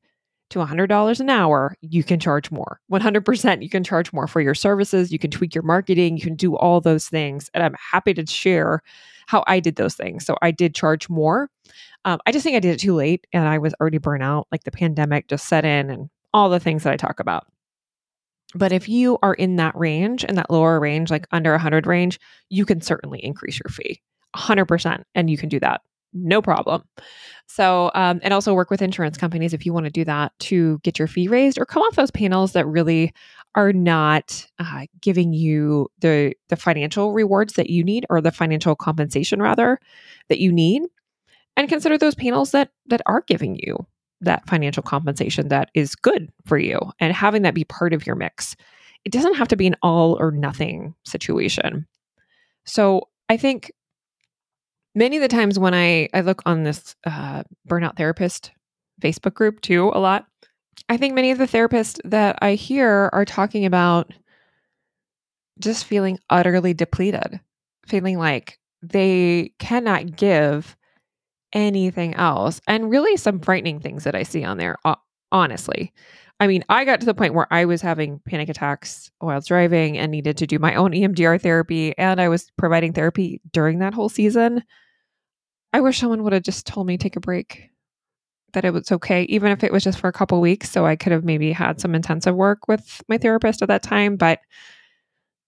to 0.50 0.58
$100 0.58 1.20
an 1.20 1.30
hour, 1.30 1.76
you 1.80 2.02
can 2.02 2.18
charge 2.18 2.50
more. 2.50 2.80
100% 2.90 3.62
you 3.62 3.68
can 3.68 3.84
charge 3.84 4.12
more 4.12 4.26
for 4.26 4.40
your 4.40 4.54
services. 4.54 5.12
You 5.12 5.18
can 5.18 5.30
tweak 5.30 5.54
your 5.54 5.62
marketing. 5.62 6.16
You 6.16 6.22
can 6.22 6.34
do 6.34 6.56
all 6.56 6.80
those 6.80 7.08
things. 7.08 7.50
And 7.54 7.62
I'm 7.62 7.76
happy 7.92 8.14
to 8.14 8.26
share 8.26 8.82
how 9.26 9.44
I 9.46 9.60
did 9.60 9.76
those 9.76 9.94
things. 9.94 10.26
So 10.26 10.36
I 10.42 10.50
did 10.50 10.74
charge 10.74 11.08
more. 11.08 11.48
Um, 12.04 12.18
I 12.26 12.32
just 12.32 12.42
think 12.42 12.56
I 12.56 12.60
did 12.60 12.74
it 12.74 12.80
too 12.80 12.94
late 12.94 13.26
and 13.32 13.46
I 13.46 13.58
was 13.58 13.74
already 13.80 13.98
burnt 13.98 14.24
out. 14.24 14.48
Like 14.50 14.64
the 14.64 14.72
pandemic 14.72 15.28
just 15.28 15.46
set 15.46 15.64
in 15.64 15.88
and 15.88 16.10
all 16.34 16.48
the 16.48 16.60
things 16.60 16.82
that 16.82 16.92
I 16.92 16.96
talk 16.96 17.20
about. 17.20 17.46
But 18.54 18.72
if 18.72 18.88
you 18.88 19.18
are 19.22 19.34
in 19.34 19.56
that 19.56 19.76
range, 19.76 20.24
in 20.24 20.34
that 20.34 20.50
lower 20.50 20.80
range, 20.80 21.10
like 21.10 21.26
under 21.30 21.52
100 21.52 21.86
range, 21.86 22.18
you 22.48 22.64
can 22.64 22.80
certainly 22.80 23.24
increase 23.24 23.60
your 23.62 23.70
fee 23.70 24.00
100%. 24.36 25.02
And 25.14 25.30
you 25.30 25.38
can 25.38 25.48
do 25.48 25.60
that 25.60 25.82
no 26.12 26.42
problem. 26.42 26.82
So, 27.46 27.90
um, 27.94 28.20
and 28.22 28.32
also 28.32 28.54
work 28.54 28.70
with 28.70 28.82
insurance 28.82 29.16
companies 29.16 29.52
if 29.52 29.66
you 29.66 29.72
want 29.72 29.86
to 29.86 29.90
do 29.90 30.04
that 30.04 30.32
to 30.40 30.78
get 30.82 30.98
your 30.98 31.08
fee 31.08 31.28
raised 31.28 31.58
or 31.58 31.66
come 31.66 31.82
off 31.82 31.96
those 31.96 32.10
panels 32.10 32.52
that 32.52 32.66
really 32.66 33.12
are 33.54 33.72
not 33.72 34.46
uh, 34.58 34.86
giving 35.00 35.32
you 35.32 35.88
the 36.00 36.34
the 36.48 36.56
financial 36.56 37.12
rewards 37.12 37.54
that 37.54 37.70
you 37.70 37.82
need 37.82 38.06
or 38.08 38.20
the 38.20 38.30
financial 38.30 38.76
compensation 38.76 39.42
rather 39.42 39.78
that 40.28 40.38
you 40.38 40.52
need, 40.52 40.82
and 41.56 41.68
consider 41.68 41.98
those 41.98 42.14
panels 42.14 42.52
that 42.52 42.70
that 42.86 43.02
are 43.06 43.24
giving 43.26 43.56
you 43.56 43.86
that 44.20 44.48
financial 44.48 44.82
compensation 44.82 45.48
that 45.48 45.70
is 45.74 45.94
good 45.94 46.30
for 46.46 46.58
you 46.58 46.78
and 47.00 47.12
having 47.12 47.42
that 47.42 47.54
be 47.54 47.64
part 47.64 47.92
of 47.92 48.06
your 48.06 48.16
mix. 48.16 48.54
It 49.04 49.12
doesn't 49.12 49.34
have 49.36 49.48
to 49.48 49.56
be 49.56 49.66
an 49.66 49.76
all 49.82 50.18
or 50.20 50.30
nothing 50.30 50.94
situation. 51.04 51.86
So, 52.64 53.08
I 53.28 53.36
think 53.36 53.72
many 54.94 55.16
of 55.16 55.22
the 55.22 55.28
times 55.28 55.58
when 55.58 55.72
I, 55.72 56.08
I 56.12 56.20
look 56.20 56.42
on 56.46 56.64
this 56.64 56.96
uh, 57.04 57.44
burnout 57.68 57.96
therapist 57.96 58.50
Facebook 59.00 59.34
group 59.34 59.60
too, 59.60 59.90
a 59.94 60.00
lot, 60.00 60.26
I 60.88 60.96
think 60.96 61.14
many 61.14 61.30
of 61.30 61.38
the 61.38 61.46
therapists 61.46 62.00
that 62.04 62.38
I 62.42 62.54
hear 62.54 63.08
are 63.12 63.24
talking 63.24 63.64
about 63.64 64.12
just 65.58 65.84
feeling 65.84 66.18
utterly 66.30 66.74
depleted, 66.74 67.40
feeling 67.86 68.18
like 68.18 68.58
they 68.82 69.52
cannot 69.58 70.16
give 70.16 70.76
anything 71.52 72.14
else. 72.14 72.60
And 72.66 72.90
really, 72.90 73.16
some 73.16 73.40
frightening 73.40 73.80
things 73.80 74.04
that 74.04 74.14
I 74.14 74.22
see 74.22 74.44
on 74.44 74.58
there, 74.58 74.76
honestly. 75.32 75.92
I 76.40 76.46
mean, 76.46 76.64
I 76.70 76.86
got 76.86 77.00
to 77.00 77.06
the 77.06 77.14
point 77.14 77.34
where 77.34 77.46
I 77.50 77.66
was 77.66 77.82
having 77.82 78.18
panic 78.20 78.48
attacks 78.48 79.10
while 79.18 79.42
driving 79.42 79.98
and 79.98 80.10
needed 80.10 80.38
to 80.38 80.46
do 80.46 80.58
my 80.58 80.74
own 80.74 80.92
EMDR 80.92 81.40
therapy. 81.40 81.96
And 81.98 82.18
I 82.18 82.30
was 82.30 82.50
providing 82.56 82.94
therapy 82.94 83.42
during 83.52 83.80
that 83.80 83.92
whole 83.92 84.08
season. 84.08 84.64
I 85.74 85.82
wish 85.82 86.00
someone 86.00 86.22
would 86.22 86.32
have 86.32 86.42
just 86.42 86.66
told 86.66 86.86
me 86.86 86.96
take 86.96 87.16
a 87.16 87.20
break, 87.20 87.70
that 88.54 88.64
it 88.64 88.72
was 88.72 88.90
okay, 88.90 89.22
even 89.24 89.52
if 89.52 89.62
it 89.62 89.70
was 89.70 89.84
just 89.84 90.00
for 90.00 90.08
a 90.08 90.12
couple 90.12 90.40
weeks. 90.40 90.70
So 90.70 90.86
I 90.86 90.96
could 90.96 91.12
have 91.12 91.24
maybe 91.24 91.52
had 91.52 91.78
some 91.78 91.94
intensive 91.94 92.34
work 92.34 92.66
with 92.68 93.02
my 93.06 93.18
therapist 93.18 93.60
at 93.60 93.68
that 93.68 93.82
time. 93.82 94.16
But 94.16 94.40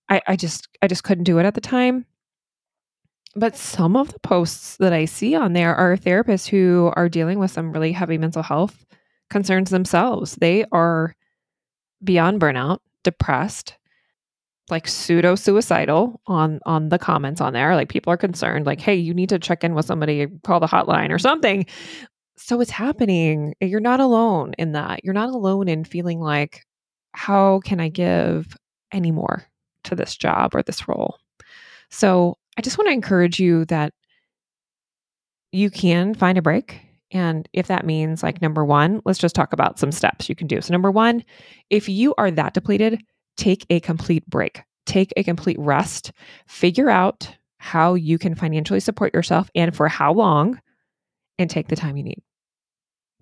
I, 0.09 0.21
I 0.26 0.37
just, 0.37 0.68
I 0.82 0.88
just 0.88 1.04
couldn't 1.04 1.25
do 1.25 1.38
it 1.38 1.47
at 1.47 1.54
the 1.54 1.61
time. 1.61 2.04
But 3.35 3.57
some 3.57 3.97
of 3.97 4.12
the 4.12 4.19
posts 4.19 4.77
that 4.77 4.93
I 4.93 5.07
see 5.07 5.35
on 5.35 5.55
there 5.55 5.75
are 5.75 5.97
therapists 5.97 6.49
who 6.49 6.93
are 6.97 7.09
dealing 7.09 7.39
with 7.39 7.51
some 7.51 7.73
really 7.73 7.93
heavy 7.93 8.19
mental 8.19 8.43
health 8.43 8.85
concerns 9.31 9.71
themselves. 9.71 10.37
They 10.37 10.65
are 10.71 11.15
beyond 12.05 12.41
burnout, 12.41 12.79
depressed, 13.05 13.79
like 14.71 14.87
pseudo 14.87 15.35
suicidal 15.35 16.21
on 16.27 16.61
on 16.67 16.91
the 16.91 16.99
comments 16.99 17.41
on 17.41 17.53
there. 17.55 17.75
Like 17.75 17.89
people 17.89 18.12
are 18.12 18.19
concerned, 18.19 18.67
like, 18.67 18.81
hey, 18.81 18.95
you 18.95 19.15
need 19.15 19.31
to 19.31 19.39
check 19.39 19.65
in 19.65 19.75
with 19.75 19.87
somebody, 19.87 20.27
call 20.45 20.61
the 20.61 20.67
hotline 20.67 21.11
or 21.11 21.19
something. 21.19 21.67
So 22.37 22.61
it's 22.61 22.71
happening. 22.71 23.55
You're 23.61 23.81
not 23.81 24.01
alone 24.01 24.55
in 24.59 24.73
that. 24.73 25.05
You're 25.05 25.15
not 25.15 25.31
alone 25.31 25.69
in 25.69 25.85
feeling 25.85 26.21
like, 26.21 26.67
how 27.12 27.61
can 27.61 27.81
I 27.81 27.89
give 27.89 28.57
any 28.93 29.11
more 29.11 29.47
to 29.85 29.95
this 29.95 30.17
job 30.17 30.55
or 30.55 30.62
this 30.62 30.89
role? 30.89 31.19
So 31.91 32.37
I 32.56 32.62
just 32.62 32.78
want 32.78 32.88
to 32.88 32.94
encourage 32.94 33.40
you 33.40 33.64
that 33.66 33.92
you 35.52 35.71
can 35.71 36.14
find 36.14 36.38
a 36.38 36.42
break 36.42 36.80
and 37.12 37.47
if 37.52 37.66
that 37.66 37.85
means 37.85 38.23
like 38.23 38.40
number 38.40 38.64
one, 38.64 39.02
let's 39.04 39.18
just 39.18 39.35
talk 39.35 39.52
about 39.52 39.78
some 39.78 39.92
steps 39.92 40.28
you 40.28 40.35
can 40.35 40.47
do. 40.47 40.61
So, 40.61 40.73
number 40.73 40.90
one, 40.90 41.23
if 41.68 41.88
you 41.88 42.14
are 42.16 42.30
that 42.30 42.54
depleted, 42.54 43.02
take 43.37 43.66
a 43.71 43.80
complete 43.80 44.26
break, 44.26 44.62
take 44.87 45.12
a 45.16 45.23
complete 45.23 45.59
rest, 45.59 46.12
figure 46.47 46.88
out 46.88 47.30
how 47.59 47.94
you 47.94 48.18
can 48.18 48.35
financially 48.35 48.80
support 48.80 49.14
yourself 49.14 49.50
and 49.54 49.76
for 49.76 49.88
how 49.88 50.12
long, 50.12 50.61
and 51.38 51.49
take 51.50 51.68
the 51.68 51.76
time 51.76 51.97
you 51.97 52.02
need. 52.02 52.23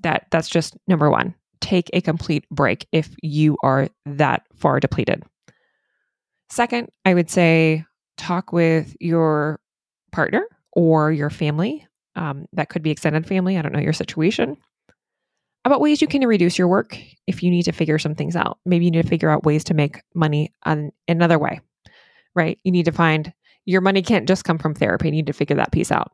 That 0.00 0.26
that's 0.30 0.49
just 0.49 0.76
number 0.87 1.10
one. 1.10 1.34
Take 1.60 1.90
a 1.92 2.00
complete 2.00 2.49
break 2.50 2.87
if 2.92 3.14
you 3.22 3.58
are 3.62 3.88
that 4.06 4.44
far 4.54 4.80
depleted. 4.80 5.25
Second, 6.49 6.88
I 7.04 7.14
would 7.14 7.28
say 7.28 7.84
talk 8.30 8.52
with 8.52 8.96
your 9.00 9.58
partner 10.12 10.46
or 10.72 11.10
your 11.10 11.30
family 11.30 11.84
um, 12.14 12.46
that 12.52 12.68
could 12.68 12.82
be 12.82 12.90
extended 12.90 13.26
family. 13.26 13.58
I 13.58 13.62
don't 13.62 13.72
know 13.72 13.80
your 13.80 13.92
situation. 13.92 14.56
About 15.64 15.80
ways 15.80 16.00
you 16.00 16.06
can 16.06 16.25
reduce 16.26 16.56
your 16.56 16.68
work 16.68 16.96
if 17.26 17.42
you 17.42 17.50
need 17.50 17.64
to 17.64 17.72
figure 17.72 17.99
some 17.99 18.14
things 18.14 18.37
out. 18.37 18.58
Maybe 18.64 18.84
you 18.84 18.90
need 18.92 19.02
to 19.02 19.08
figure 19.08 19.30
out 19.30 19.44
ways 19.44 19.64
to 19.64 19.75
make 19.75 20.02
money 20.14 20.52
on 20.64 20.92
another 21.08 21.38
way, 21.38 21.60
right? 22.34 22.58
You 22.62 22.70
need 22.70 22.84
to 22.84 22.92
find 22.92 23.32
your 23.66 23.80
money 23.80 24.00
can't 24.00 24.28
just 24.28 24.44
come 24.44 24.58
from 24.58 24.75
therapy. 24.75 25.08
You 25.08 25.12
need 25.12 25.26
to 25.26 25.32
figure 25.32 25.56
that 25.56 25.72
piece 25.72 25.90
out. 25.90 26.12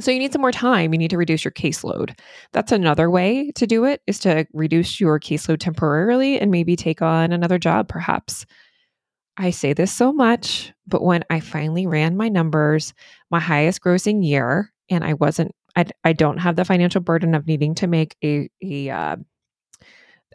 So 0.00 0.10
you 0.12 0.18
need 0.20 0.32
some 0.32 0.40
more 0.40 0.52
time. 0.52 0.92
You 0.94 0.98
need 0.98 1.10
to 1.10 1.18
reduce 1.18 1.44
your 1.44 1.52
caseload. 1.52 2.18
That's 2.52 2.72
another 2.72 3.10
way 3.10 3.50
to 3.56 3.66
do 3.66 3.84
it 3.84 4.02
is 4.06 4.20
to 4.20 4.46
reduce 4.52 5.00
your 5.00 5.18
caseload 5.18 5.58
temporarily 5.58 6.38
and 6.38 6.50
maybe 6.50 6.76
take 6.76 7.02
on 7.02 7.32
another 7.32 7.58
job 7.58 7.88
perhaps. 7.88 8.46
I 9.38 9.50
say 9.50 9.72
this 9.72 9.92
so 9.92 10.12
much, 10.12 10.72
but 10.86 11.02
when 11.02 11.24
I 11.30 11.40
finally 11.40 11.86
ran 11.86 12.16
my 12.16 12.28
numbers, 12.28 12.92
my 13.30 13.40
highest 13.40 13.80
grossing 13.80 14.26
year 14.26 14.72
and 14.90 15.04
I 15.04 15.14
wasn't 15.14 15.52
I, 15.76 15.86
I 16.02 16.12
don't 16.12 16.38
have 16.38 16.56
the 16.56 16.64
financial 16.64 17.00
burden 17.00 17.34
of 17.34 17.46
needing 17.46 17.76
to 17.76 17.86
make 17.86 18.16
a 18.24 18.50
a 18.62 18.90
uh, 18.90 19.16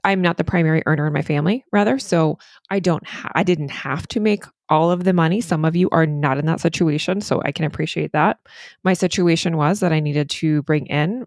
I'm 0.05 0.21
not 0.21 0.37
the 0.37 0.43
primary 0.43 0.83
earner 0.85 1.07
in 1.07 1.13
my 1.13 1.21
family, 1.21 1.63
rather. 1.71 1.97
So 1.97 2.37
I 2.69 2.79
don't, 2.79 3.05
ha- 3.07 3.31
I 3.35 3.43
didn't 3.43 3.71
have 3.71 4.05
to 4.09 4.19
make 4.19 4.43
all 4.67 4.91
of 4.91 5.05
the 5.05 5.13
money. 5.13 5.39
Some 5.39 5.63
of 5.63 5.75
you 5.75 5.89
are 5.91 6.05
not 6.05 6.37
in 6.37 6.45
that 6.47 6.59
situation, 6.59 7.21
so 7.21 7.41
I 7.45 7.51
can 7.53 7.65
appreciate 7.65 8.11
that. 8.11 8.39
My 8.83 8.93
situation 8.93 9.55
was 9.55 9.79
that 9.79 9.93
I 9.93 10.01
needed 10.01 10.29
to 10.31 10.61
bring 10.63 10.87
in 10.87 11.25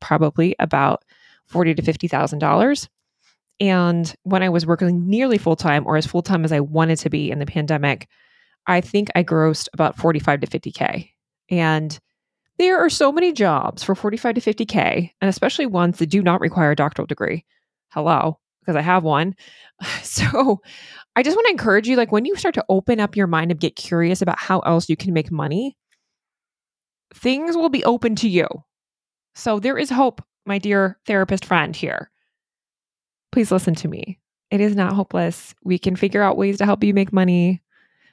probably 0.00 0.56
about 0.58 1.04
forty 1.46 1.74
to 1.74 1.82
fifty 1.82 2.08
thousand 2.08 2.38
dollars, 2.38 2.88
And 3.60 4.12
when 4.24 4.42
I 4.42 4.48
was 4.48 4.66
working 4.66 5.08
nearly 5.08 5.38
full 5.38 5.56
time 5.56 5.86
or 5.86 5.96
as 5.96 6.06
full 6.06 6.22
time 6.22 6.44
as 6.44 6.52
I 6.52 6.60
wanted 6.60 6.98
to 6.98 7.10
be 7.10 7.30
in 7.30 7.38
the 7.38 7.46
pandemic, 7.46 8.08
I 8.66 8.80
think 8.80 9.10
I 9.14 9.22
grossed 9.22 9.68
about 9.72 9.96
45 9.96 10.40
to 10.40 10.46
50K. 10.46 11.10
And 11.50 11.98
there 12.58 12.78
are 12.78 12.90
so 12.90 13.12
many 13.12 13.32
jobs 13.32 13.82
for 13.82 13.94
45 13.94 14.36
to 14.36 14.40
50K, 14.40 15.10
and 15.20 15.28
especially 15.28 15.66
ones 15.66 15.98
that 15.98 16.06
do 16.06 16.22
not 16.22 16.40
require 16.40 16.70
a 16.70 16.76
doctoral 16.76 17.06
degree. 17.06 17.44
Hello, 17.88 18.38
because 18.60 18.76
I 18.76 18.82
have 18.82 19.04
one. 19.04 19.34
So 20.02 20.60
I 21.16 21.22
just 21.22 21.36
want 21.36 21.46
to 21.46 21.50
encourage 21.50 21.88
you 21.88 21.96
like 21.96 22.12
when 22.12 22.24
you 22.24 22.36
start 22.36 22.54
to 22.54 22.64
open 22.68 23.00
up 23.00 23.16
your 23.16 23.26
mind 23.26 23.50
and 23.50 23.60
get 23.60 23.76
curious 23.76 24.22
about 24.22 24.38
how 24.38 24.60
else 24.60 24.88
you 24.88 24.96
can 24.96 25.12
make 25.12 25.30
money, 25.30 25.76
things 27.12 27.56
will 27.56 27.68
be 27.68 27.84
open 27.84 28.14
to 28.16 28.28
you. 28.28 28.46
So 29.34 29.58
there 29.58 29.76
is 29.76 29.90
hope, 29.90 30.22
my 30.46 30.58
dear 30.58 30.98
therapist 31.06 31.44
friend 31.44 31.74
here. 31.74 32.10
Please 33.34 33.50
listen 33.50 33.74
to 33.74 33.88
me. 33.88 34.20
It 34.52 34.60
is 34.60 34.76
not 34.76 34.92
hopeless. 34.92 35.56
We 35.64 35.76
can 35.76 35.96
figure 35.96 36.22
out 36.22 36.36
ways 36.36 36.58
to 36.58 36.64
help 36.64 36.84
you 36.84 36.94
make 36.94 37.12
money. 37.12 37.60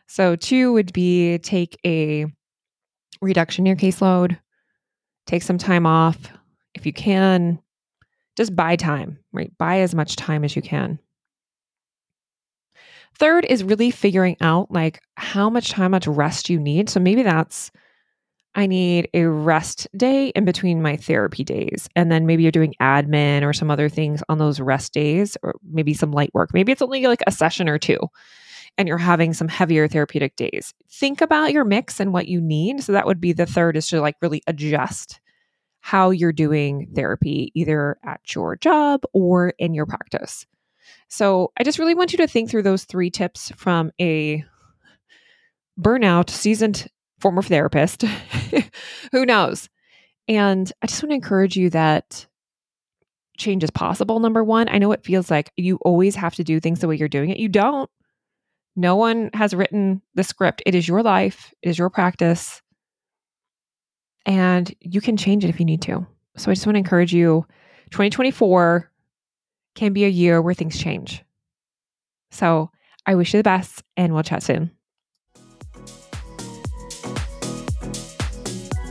So, 0.08 0.36
two 0.36 0.74
would 0.74 0.92
be 0.94 1.38
take 1.38 1.78
a 1.86 2.26
reduction 3.22 3.68
in 3.68 3.68
your 3.68 3.76
caseload, 3.76 4.40
take 5.28 5.44
some 5.44 5.60
time 5.60 5.86
off. 5.86 6.18
If 6.74 6.88
you 6.88 6.92
can, 6.92 7.62
just 8.36 8.56
buy 8.56 8.76
time, 8.76 9.20
right? 9.32 9.56
Buy 9.60 9.82
as 9.82 9.94
much 9.94 10.16
time 10.16 10.44
as 10.44 10.56
you 10.56 10.64
can. 10.64 10.98
Third 13.14 13.46
is 13.46 13.64
really 13.64 13.92
figuring 13.92 14.38
out 14.42 14.72
like 14.72 15.04
how 15.18 15.52
much 15.52 15.70
time, 15.70 15.84
how 15.84 15.90
much 15.90 16.08
rest 16.08 16.50
you 16.50 16.60
need. 16.60 16.90
So 16.90 17.00
maybe 17.00 17.22
that's 17.22 17.70
I 18.54 18.68
need 18.68 19.10
a 19.14 19.26
rest 19.26 19.88
day 19.96 20.30
in 20.30 20.44
between 20.44 20.82
my 20.82 20.98
therapy 20.98 21.44
days. 21.44 21.88
And 21.96 22.12
then 22.12 22.26
maybe 22.26 22.44
you're 22.44 22.52
doing 22.52 22.76
admin 22.82 23.44
or 23.44 23.54
some 23.54 23.72
other 23.72 23.88
things 23.88 24.22
on 24.28 24.40
those 24.40 24.60
rest 24.60 24.94
days, 24.94 25.38
or 25.42 25.56
maybe 25.64 25.94
some 25.94 26.12
light 26.12 26.34
work. 26.34 26.54
Maybe 26.54 26.72
it's 26.72 26.82
only 26.82 27.08
like 27.08 27.24
a 27.26 27.32
session 27.32 27.70
or 27.70 27.80
two 27.80 28.00
and 28.78 28.88
you're 28.88 28.98
having 28.98 29.34
some 29.34 29.48
heavier 29.48 29.88
therapeutic 29.88 30.36
days. 30.36 30.74
Think 30.90 31.22
about 31.22 31.52
your 31.52 31.66
mix 31.66 32.00
and 32.00 32.14
what 32.14 32.28
you 32.28 32.42
need. 32.42 32.84
So 32.84 32.94
that 32.94 33.06
would 33.06 33.22
be 33.22 33.34
the 33.34 33.46
third 33.46 33.78
is 33.78 33.88
to 33.88 34.02
like 34.02 34.16
really 34.22 34.42
adjust 34.48 35.20
how 35.82 36.12
you're 36.12 36.32
doing 36.32 36.88
therapy, 36.94 37.52
either 37.56 37.98
at 38.06 38.22
your 38.34 38.56
job 38.56 39.04
or 39.14 39.54
in 39.58 39.74
your 39.74 39.86
practice. 39.86 40.46
So 41.08 41.52
I 41.58 41.64
just 41.64 41.80
really 41.80 41.96
want 41.96 42.14
you 42.14 42.18
to 42.18 42.28
think 42.28 42.50
through 42.50 42.64
those 42.64 42.86
three 42.86 43.10
tips 43.10 43.52
from 43.58 43.92
a 44.00 44.46
burnout, 45.80 46.30
seasoned 46.30 46.88
former 47.22 47.42
therapist. 47.42 48.04
Who 49.12 49.26
knows? 49.26 49.70
And 50.28 50.72
I 50.82 50.88
just 50.88 51.02
want 51.02 51.12
to 51.12 51.16
encourage 51.16 51.56
you 51.56 51.70
that 51.72 52.26
change 53.38 53.64
is 53.64 53.72
possible. 53.72 54.20
Number 54.20 54.44
one, 54.44 54.70
I 54.70 54.78
know 54.78 54.92
it 54.92 55.06
feels 55.06 55.32
like 55.32 55.52
you 55.58 55.78
always 55.78 56.16
have 56.16 56.36
to 56.36 56.44
do 56.44 56.60
things 56.60 56.80
the 56.80 56.88
way 56.88 56.96
you're 56.96 57.08
doing 57.08 57.30
it. 57.30 57.40
You 57.40 57.50
don't. 57.50 57.90
No 58.76 58.96
one 58.96 59.30
has 59.34 59.54
written 59.54 60.02
the 60.16 60.24
script. 60.24 60.62
It 60.66 60.76
is 60.76 60.88
your 60.88 61.04
life, 61.04 61.54
it 61.62 61.70
is 61.70 61.78
your 61.78 61.90
practice 61.90 62.62
and 64.26 64.74
you 64.80 65.02
can 65.02 65.18
change 65.18 65.44
it 65.44 65.50
if 65.50 65.60
you 65.60 65.66
need 65.66 65.82
to. 65.84 66.06
So 66.38 66.52
I 66.52 66.54
just 66.54 66.66
want 66.66 66.76
to 66.76 66.80
encourage 66.80 67.14
you 67.14 67.46
2024 67.92 68.90
can 69.76 69.94
be 69.94 70.06
a 70.06 70.10
year 70.10 70.42
where 70.42 70.54
things 70.54 70.78
change. 70.78 71.24
So 72.32 72.72
I 73.06 73.16
wish 73.16 73.34
you 73.34 73.40
the 73.40 73.44
best 73.44 73.84
and 73.98 74.14
we'll 74.14 74.24
chat 74.24 74.44
soon. 74.44 74.72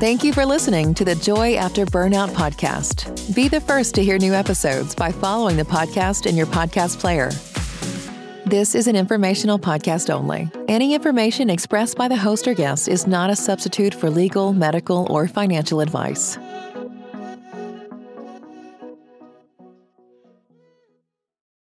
Thank 0.01 0.25
you 0.25 0.33
for 0.33 0.47
listening 0.47 0.95
to 0.95 1.05
the 1.05 1.15
Joy 1.15 1.57
After 1.57 1.85
Burnout 1.85 2.31
podcast. 2.31 3.35
Be 3.35 3.49
the 3.49 3.61
first 3.61 3.95
to 3.97 4.03
hear 4.03 4.17
new 4.17 4.33
episodes 4.33 4.95
by 4.95 5.13
following 5.13 5.59
the 5.59 5.63
podcast 5.63 6.25
in 6.25 6.39
your 6.39 6.47
podcast 6.47 6.99
player. 6.99 7.31
This 8.47 8.75
is 8.75 8.87
an 8.87 8.97
informational 8.97 9.59
podcast 9.59 10.09
only. 10.09 10.51
Any 10.69 10.95
information 10.95 11.51
expressed 11.51 11.99
by 11.99 12.09
the 12.09 12.17
host 12.17 12.49
or 12.49 12.55
guest 12.55 12.89
is 12.89 13.07
not 13.07 13.29
a 13.29 13.37
substitute 13.37 13.93
for 13.93 14.09
legal, 14.09 14.55
medical, 14.55 15.07
or 15.11 15.29
financial 15.29 15.83
advice. 15.83 16.39